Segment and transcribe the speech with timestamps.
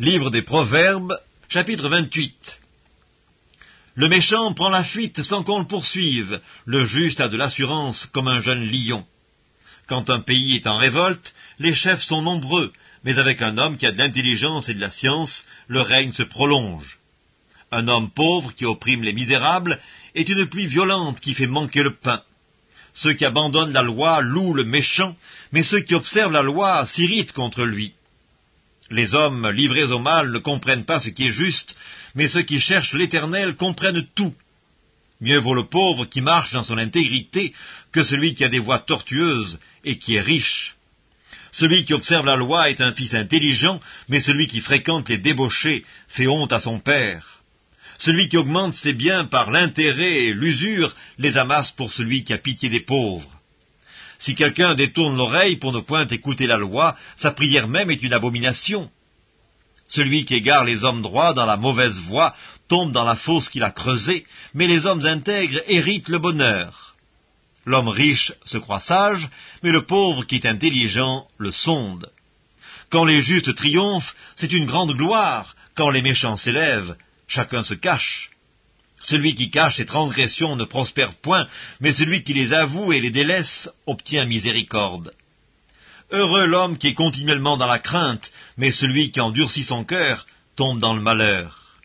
[0.00, 1.18] Livre des Proverbes,
[1.48, 2.60] chapitre 28.
[3.96, 8.28] Le méchant prend la fuite sans qu'on le poursuive, le juste a de l'assurance comme
[8.28, 9.04] un jeune lion.
[9.88, 12.72] Quand un pays est en révolte, les chefs sont nombreux,
[13.02, 16.22] mais avec un homme qui a de l'intelligence et de la science, le règne se
[16.22, 17.00] prolonge.
[17.72, 19.80] Un homme pauvre qui opprime les misérables
[20.14, 22.22] est une pluie violente qui fait manquer le pain.
[22.94, 25.16] Ceux qui abandonnent la loi louent le méchant,
[25.50, 27.94] mais ceux qui observent la loi s'irritent contre lui.
[28.90, 31.76] Les hommes livrés au mal ne comprennent pas ce qui est juste,
[32.14, 34.34] mais ceux qui cherchent l'Éternel comprennent tout.
[35.20, 37.52] Mieux vaut le pauvre qui marche dans son intégrité
[37.92, 40.76] que celui qui a des voies tortueuses et qui est riche.
[41.52, 45.84] Celui qui observe la loi est un fils intelligent, mais celui qui fréquente les débauchés
[46.06, 47.42] fait honte à son père.
[47.98, 52.38] Celui qui augmente ses biens par l'intérêt et l'usure les amasse pour celui qui a
[52.38, 53.37] pitié des pauvres.
[54.18, 58.12] Si quelqu'un détourne l'oreille pour ne point écouter la loi, sa prière même est une
[58.12, 58.90] abomination.
[59.88, 62.34] Celui qui égare les hommes droits dans la mauvaise voie
[62.68, 66.96] tombe dans la fosse qu'il a creusée, mais les hommes intègres héritent le bonheur.
[67.64, 69.28] L'homme riche se croit sage,
[69.62, 72.10] mais le pauvre qui est intelligent le sonde.
[72.90, 78.30] Quand les justes triomphent, c'est une grande gloire, quand les méchants s'élèvent, chacun se cache.
[79.00, 81.46] Celui qui cache ses transgressions ne prospère point,
[81.80, 85.12] mais celui qui les avoue et les délaisse obtient miséricorde.
[86.10, 90.26] Heureux l'homme qui est continuellement dans la crainte, mais celui qui endurcit son cœur
[90.56, 91.76] tombe dans le malheur.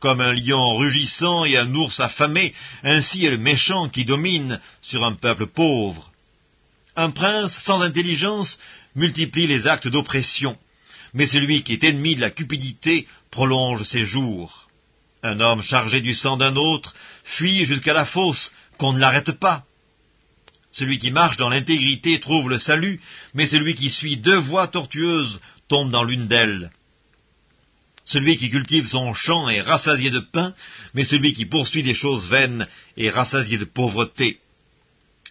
[0.00, 5.04] Comme un lion rugissant et un ours affamé, ainsi est le méchant qui domine sur
[5.04, 6.10] un peuple pauvre.
[6.96, 8.58] Un prince sans intelligence
[8.96, 10.58] multiplie les actes d'oppression,
[11.14, 14.61] mais celui qui est ennemi de la cupidité prolonge ses jours.
[15.22, 19.64] Un homme chargé du sang d'un autre fuit jusqu'à la fosse, qu'on ne l'arrête pas.
[20.72, 23.00] Celui qui marche dans l'intégrité trouve le salut,
[23.34, 26.70] mais celui qui suit deux voies tortueuses tombe dans l'une d'elles.
[28.04, 30.54] Celui qui cultive son champ est rassasié de pain,
[30.94, 34.40] mais celui qui poursuit des choses vaines est rassasié de pauvreté.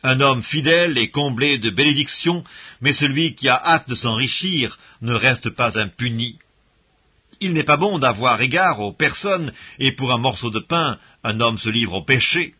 [0.04, 2.44] Un homme fidèle est comblé de bénédictions,
[2.80, 6.40] mais celui qui a hâte de s'enrichir ne reste pas impuni.
[7.44, 11.40] Il n'est pas bon d'avoir égard aux personnes, et pour un morceau de pain, un
[11.40, 12.54] homme se livre au péché.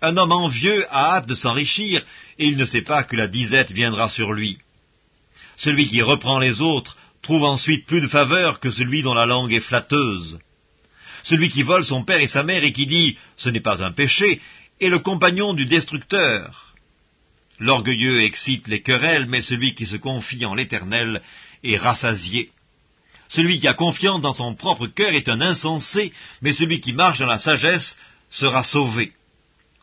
[0.00, 2.06] Un homme envieux a hâte de s'enrichir,
[2.38, 4.58] et il ne sait pas que la disette viendra sur lui.
[5.56, 9.52] Celui qui reprend les autres trouve ensuite plus de faveur que celui dont la langue
[9.52, 10.38] est flatteuse.
[11.24, 13.90] Celui qui vole son père et sa mère et qui dit⁇ ce n'est pas un
[13.90, 14.36] péché⁇
[14.80, 16.74] est le compagnon du destructeur.
[17.58, 21.20] L'orgueilleux excite les querelles, mais celui qui se confie en l'Éternel
[21.64, 22.52] est rassasié.
[23.28, 27.18] Celui qui a confiance dans son propre cœur est un insensé, mais celui qui marche
[27.18, 27.96] dans la sagesse
[28.30, 29.12] sera sauvé.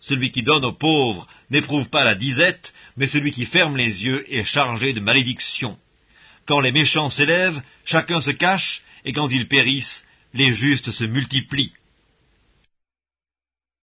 [0.02, 4.26] Celui qui donne aux pauvres n'éprouve pas la disette, mais celui qui ferme les yeux
[4.34, 5.78] est chargé de malédiction.
[6.46, 11.74] Quand les méchants s'élèvent, chacun se cache, et quand ils périssent, les justes se multiplient.